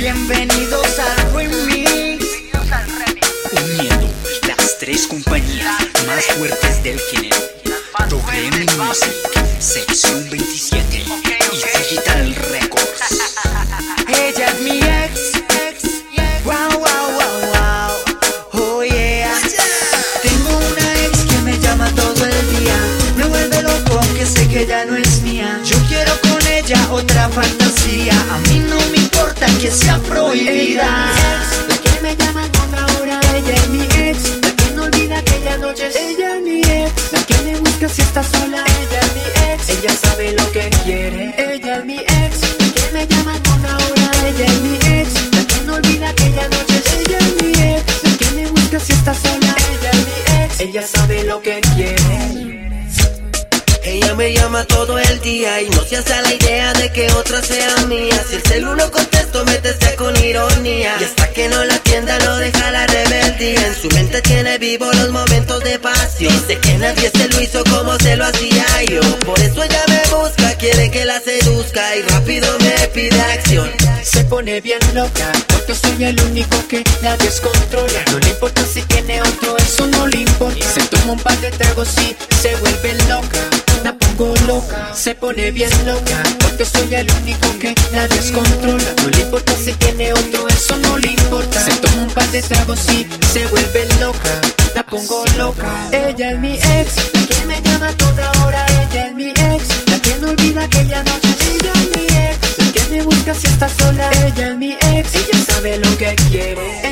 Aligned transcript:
Bienvenidos 0.00 0.98
al 0.98 1.34
remix. 1.34 2.24
Uniendo 3.52 4.08
las 4.48 4.78
tres 4.78 5.06
compañías 5.06 5.76
más 6.06 6.24
fuertes 6.38 6.82
del 6.82 6.98
género. 6.98 7.36
WM 8.08 8.66
Music, 8.78 9.12
sección 9.58 10.26
27 10.30 10.96
y 10.96 11.78
Digital 11.78 12.34
Records. 12.50 13.28
Ella 14.08 14.46
es 14.46 14.60
mi 14.62 14.78
ex. 14.78 15.32
Wow, 16.46 16.70
wow, 16.78 16.80
wow, 17.12 17.40
wow. 17.52 17.92
Oh 18.54 18.82
yeah. 18.82 19.38
Tengo 20.22 20.56
una 20.56 21.04
ex 21.04 21.18
que 21.26 21.38
me 21.42 21.58
llama 21.58 21.90
todo 21.94 22.24
el 22.24 22.58
día. 22.58 22.76
Me 23.18 23.24
vuelve 23.24 23.62
loco 23.62 24.00
aunque 24.00 24.24
sé 24.24 24.48
que 24.48 24.66
ya 24.66 24.86
no 24.86 24.96
es 24.96 25.20
mía. 25.20 25.60
Yo 25.62 25.76
quiero 25.88 26.18
con 26.22 26.46
ella 26.46 26.90
otra 26.90 27.28
fantasía. 27.28 28.14
A 28.32 28.38
mí 28.48 28.60
no 28.60 28.80
me 28.90 28.99
importa 29.40 29.60
que 29.60 29.70
sea 29.70 29.98
prohibida. 29.98 31.12
La 31.68 31.76
que 31.76 32.00
me 32.02 32.16
llama 32.16 32.42
toda 32.52 32.86
hora, 32.98 33.20
ella 33.36 33.54
es 33.54 33.68
mi 33.68 33.82
ex. 33.82 34.38
La 34.42 34.50
que 34.52 34.70
no 34.74 34.84
olvida 34.84 35.18
aquella 35.18 35.56
noche, 35.58 35.88
ella 35.98 36.36
es 36.36 36.42
mi 36.42 36.60
ex. 36.60 37.12
La 37.12 37.22
que 37.24 37.36
me 37.44 37.58
busca 37.58 37.88
si 37.88 38.02
está 38.02 38.22
sola, 38.22 38.64
ella 38.80 39.00
es 39.00 39.14
mi 39.14 39.52
ex. 39.52 39.68
Ella 39.68 39.94
sabe 39.94 40.32
lo 40.32 40.52
que 40.52 40.70
quiere, 40.84 41.34
ella 41.38 41.78
es 41.78 41.84
mi 41.84 41.98
ex. 41.98 42.40
La 42.58 42.72
que 42.74 42.92
me 42.92 43.06
llama 43.06 43.32
toda 43.42 43.76
hora, 43.76 44.10
ella 44.28 44.46
es 44.46 44.60
mi 44.60 44.74
ex. 44.74 45.08
La 45.32 45.44
que 45.46 45.60
no 45.64 45.74
olvida 45.74 46.08
aquella 46.10 46.48
noche, 46.48 46.82
ella 47.00 47.18
es 47.18 47.42
mi 47.42 47.52
ex. 47.52 48.02
La 48.04 48.16
que 48.18 48.30
me 48.36 48.46
busca 48.48 48.80
si 48.80 48.92
está 48.92 49.14
sola, 49.14 49.54
ella 49.72 49.90
es 49.90 50.06
mi 50.06 50.44
ex. 50.44 50.60
Ella 50.60 50.86
sabe 50.86 51.24
lo 51.24 51.40
que 51.40 51.60
quiere. 51.74 51.99
Me 54.20 54.34
llama 54.34 54.66
todo 54.66 54.98
el 54.98 55.20
día 55.22 55.62
y 55.62 55.70
no 55.70 55.82
se 55.82 55.96
hace 55.96 56.20
la 56.20 56.34
idea 56.34 56.74
de 56.74 56.92
que 56.92 57.10
otra 57.12 57.40
sea 57.40 57.74
mía. 57.86 58.22
Si 58.28 58.34
el 58.34 58.42
celu 58.42 58.74
no 58.74 58.90
contesto, 58.90 59.46
me 59.46 59.54
testea 59.54 59.96
con 59.96 60.14
ironía. 60.22 60.94
Y 61.00 61.04
hasta 61.04 61.30
que 61.30 61.48
no 61.48 61.64
la 61.64 61.76
atienda, 61.76 62.18
no 62.18 62.36
deja 62.36 62.70
la 62.70 62.86
rebeldía. 62.86 63.66
En 63.66 63.74
su 63.74 63.88
mente 63.88 64.20
tiene 64.20 64.58
vivo 64.58 64.92
los 64.92 65.08
momentos 65.08 65.64
de 65.64 65.78
pasión. 65.78 66.34
Dice 66.34 66.58
que 66.58 66.76
nadie 66.76 67.10
se 67.10 67.28
lo 67.30 67.40
hizo 67.40 67.64
como 67.64 67.98
se 67.98 68.14
lo 68.16 68.26
hacía 68.26 68.66
yo. 68.90 69.00
Por 69.20 69.40
eso 69.40 69.62
ella 69.62 69.84
me 69.88 70.02
busca, 70.14 70.54
quiere 70.56 70.90
que 70.90 71.06
la 71.06 71.18
seduzca 71.20 71.96
y 71.96 72.02
rápido 72.02 72.46
me 72.58 72.88
pide 72.88 73.18
acción. 73.22 73.70
Pone 74.30 74.60
bien 74.60 74.78
loca, 74.94 75.32
porque 75.48 75.74
soy 75.74 76.04
el 76.04 76.20
único 76.22 76.56
que 76.68 76.84
la 77.02 77.16
descontrola. 77.16 78.00
No 78.12 78.18
le 78.20 78.28
importa 78.28 78.62
si 78.64 78.80
tiene 78.82 79.20
otro, 79.20 79.56
eso 79.58 79.88
no 79.88 80.06
le 80.06 80.18
importa. 80.18 80.64
Se 80.72 80.80
toma 80.82 81.14
un 81.14 81.18
par 81.18 81.36
de 81.40 81.50
tragos 81.50 81.88
y 81.98 82.16
se 82.40 82.54
vuelve 82.56 82.94
loca. 83.08 83.40
La 83.82 83.92
pongo 83.92 84.32
loca, 84.46 84.94
se 84.94 85.16
pone 85.16 85.50
bien 85.50 85.70
loca, 85.84 86.22
porque 86.38 86.64
soy 86.64 86.94
el 86.94 87.10
único 87.22 87.58
que 87.58 87.74
la 87.92 88.06
descontrola. 88.06 88.84
No 89.02 89.08
le 89.10 89.20
importa 89.20 89.52
si 89.56 89.72
tiene 89.72 90.12
otro, 90.12 90.46
eso 90.48 90.76
no 90.76 90.96
le 90.96 91.08
importa. 91.08 91.64
Se 91.64 91.72
toma 91.72 92.02
un 92.04 92.10
par 92.10 92.28
de 92.30 92.40
tragos 92.40 92.78
y 92.92 93.08
se 93.32 93.46
vuelve 93.48 93.88
loca. 94.00 94.40
La 94.76 94.84
pongo 94.84 95.24
loca. 95.38 95.88
Ella 95.90 96.30
es 96.30 96.38
mi 96.38 96.54
ex, 96.54 96.96
la 97.14 97.26
que 97.26 97.46
me 97.46 97.60
llama 97.62 97.92
toda 97.96 98.30
hora. 98.44 98.64
Ella 98.80 99.06
es 99.06 99.14
mi 99.14 99.30
ex, 99.30 99.64
la 99.88 99.98
que 99.98 100.14
no 100.20 100.30
olvida 100.30 100.60
noche. 100.62 100.80
Ella 100.82 101.19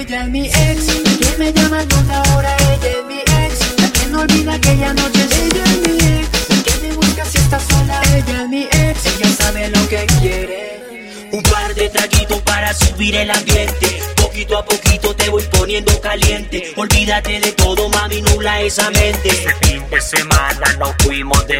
Ella 0.00 0.22
es 0.22 0.28
mi 0.28 0.46
ex, 0.46 0.86
la 1.04 1.18
que 1.18 1.38
me 1.38 1.52
llama 1.52 1.80
a 1.80 1.84
toda 1.86 2.22
hora. 2.34 2.56
Ella 2.56 2.90
es 2.90 3.04
mi 3.06 3.18
ex, 3.18 3.80
la 3.82 3.92
que 3.92 4.06
no 4.06 4.20
olvida 4.20 4.54
aquella 4.54 4.94
noche. 4.94 5.28
Ella 5.44 5.64
es 5.64 5.78
mi 5.86 5.96
ex, 5.98 6.48
la 6.48 6.62
que 6.62 6.74
me 6.80 6.92
busca 6.94 7.24
si 7.26 7.36
está 7.36 7.60
sola. 7.60 8.00
Ella 8.16 8.42
es 8.42 8.48
mi 8.48 8.62
ex, 8.62 9.06
ella 9.06 9.28
sabe 9.38 9.68
lo 9.68 9.88
que 9.90 10.06
quiere. 10.22 11.28
Un 11.32 11.42
par 11.42 11.74
de 11.74 11.90
traguitos 11.90 12.40
para 12.40 12.72
subir 12.72 13.14
el 13.14 13.30
ambiente. 13.30 14.00
Poquito 14.16 14.56
a 14.56 14.64
poquito 14.64 15.14
te 15.14 15.28
voy 15.28 15.42
poniendo 15.52 16.00
caliente. 16.00 16.72
Olvídate 16.76 17.38
de 17.38 17.52
todo, 17.52 17.90
mami, 17.90 18.22
nula 18.22 18.62
esa 18.62 18.90
mente. 18.90 19.28
Este 19.28 19.54
fin 19.66 19.82
de 19.90 20.00
semana 20.00 20.76
nos 20.78 20.94
fuimos 21.04 21.46
de 21.46 21.59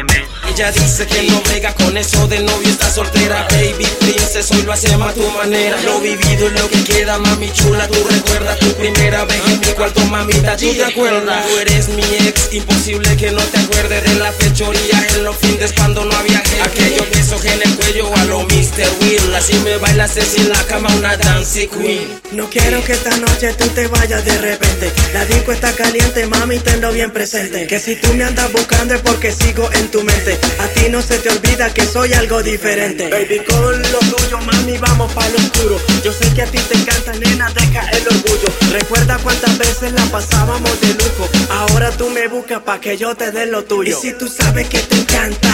Ella 0.61 0.71
dice 0.73 1.07
que 1.07 1.23
no 1.23 1.41
brega 1.41 1.73
con 1.73 1.97
eso 1.97 2.27
del 2.27 2.45
novio, 2.45 2.69
está 2.69 2.87
soltera, 2.87 3.47
baby 3.49 3.83
princess, 3.99 4.51
hoy 4.51 4.61
lo 4.61 4.73
hacemos 4.73 5.09
a 5.09 5.13
tu 5.15 5.27
manera. 5.31 5.75
Lo 5.81 5.99
vivido 5.99 6.45
es 6.45 6.53
lo 6.53 6.69
que 6.69 6.83
queda, 6.83 7.17
mami 7.17 7.51
chula, 7.51 7.87
tú 7.87 7.97
recuerdas 8.07 8.59
tu 8.59 8.71
primera 8.75 9.25
vez 9.25 9.41
en 9.47 9.59
mi 9.59 9.65
cuarto, 9.73 10.05
mamita, 10.05 10.55
tú 10.57 10.71
te 10.71 10.85
acuerdas. 10.85 11.47
Tú 11.47 11.57
eres 11.57 11.89
mi 11.89 12.03
ex, 12.03 12.53
imposible 12.53 13.17
que 13.17 13.31
no 13.31 13.41
te 13.41 13.57
acuerdes 13.57 14.03
de 14.03 14.19
la 14.19 14.31
fechoría 14.33 15.07
en 15.15 15.23
los 15.23 15.35
fines 15.37 15.73
cuando 15.73 16.05
no 16.05 16.15
había 16.15 16.37
gente. 16.37 16.61
Aquellos 16.61 17.09
besos 17.09 17.43
en 17.43 17.59
el 17.59 17.75
cuello 17.77 18.15
a 18.15 18.25
lo 18.25 18.41
Mr. 18.41 18.89
Will, 19.01 19.33
así 19.33 19.55
me 19.63 19.77
bailas 19.77 20.15
en 20.15 20.47
la 20.47 20.63
cama 20.65 20.89
una 20.95 21.17
dance 21.17 21.67
queen. 21.69 22.21
No 22.33 22.47
quiero 22.51 22.83
que 22.83 22.93
esta 22.93 23.17
noche 23.17 23.53
tú 23.57 23.67
te 23.69 23.87
vayas 23.87 24.23
de 24.23 24.37
repente. 24.37 24.91
La 25.11 25.25
disco 25.25 25.53
está 25.53 25.73
caliente, 25.73 26.27
mami, 26.27 26.59
tenlo 26.59 26.91
bien 26.91 27.09
presente. 27.09 27.65
Que 27.65 27.79
si 27.79 27.95
tú 27.95 28.13
me 28.13 28.25
andas 28.25 28.51
buscando 28.51 28.93
es 28.93 29.01
porque 29.01 29.31
sigo 29.31 29.67
en 29.73 29.89
tu 29.89 30.03
mente. 30.03 30.39
A 30.59 30.67
ti 30.73 30.89
no 30.89 31.01
se 31.01 31.17
te 31.19 31.29
olvida 31.29 31.73
que 31.73 31.85
soy 31.85 32.13
algo 32.13 32.41
diferente. 32.43 33.09
Baby, 33.09 33.41
con 33.45 33.81
lo 33.81 33.99
tuyo, 33.99 34.37
mami, 34.39 34.77
vamos 34.77 35.11
para 35.13 35.29
lo 35.29 35.37
oscuro. 35.37 35.77
Yo 36.03 36.11
sé 36.11 36.33
que 36.33 36.41
a 36.41 36.45
ti 36.45 36.57
te 36.57 36.77
encanta, 36.77 37.13
nena, 37.13 37.51
deja 37.51 37.89
el 37.91 38.07
orgullo. 38.07 38.49
Recuerda 38.71 39.17
cuántas 39.23 39.57
veces 39.57 39.93
la 39.93 40.03
pasábamos 40.05 40.79
de 40.81 40.93
lujo. 40.93 41.29
Ahora 41.49 41.91
tú 41.91 42.09
me 42.09 42.27
buscas 42.27 42.61
pa' 42.61 42.79
que 42.79 42.97
yo 42.97 43.15
te 43.15 43.31
dé 43.31 43.45
lo 43.45 43.63
tuyo. 43.63 43.97
Y 43.97 44.01
si 44.01 44.13
tú 44.13 44.27
sabes 44.27 44.67
que 44.67 44.79
te 44.79 44.95
encanta. 44.95 45.49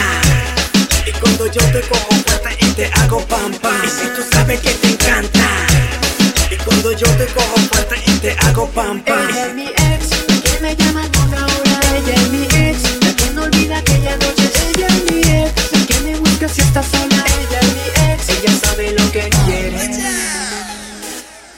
Y 1.06 1.12
cuando 1.20 1.46
yo 1.48 1.62
te 1.72 1.82
cojo 1.82 2.12
fuerte 2.26 2.58
y 2.60 2.70
te 2.72 2.86
hago 2.94 3.26
pam 3.28 3.54
pam. 3.62 3.82
Y 3.84 3.90
si 3.90 4.08
tú 4.16 4.24
sabes 4.32 4.60
que 4.60 4.72
te 4.72 4.88
encanta. 4.90 5.48
Y 6.52 6.56
cuando 6.58 6.92
yo 6.92 7.08
te 7.18 7.26
cojo 7.28 7.56
fuerte 7.72 7.96
y 8.06 8.12
te 8.20 8.32
hago 8.40 8.70
pam 8.72 9.04
pam. 9.04 9.77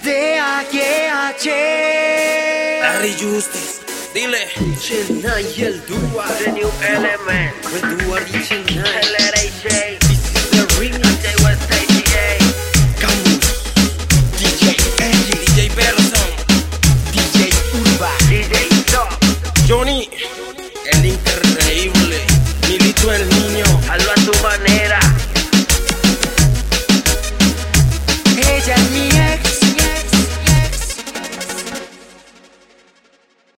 D-A-G-H. 0.04 1.50
Harry 2.82 3.14
Justice, 3.14 3.82
dile. 4.14 4.48
Chennai 4.80 5.46
y 5.56 5.64
el 5.64 5.86
Dua, 5.86 6.26
The 6.44 6.52
New 6.54 6.72
Element, 6.82 7.54
el 7.72 7.98
Dua 7.98 8.16
original. 8.16 9.39